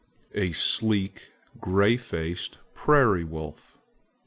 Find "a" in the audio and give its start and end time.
0.33-0.51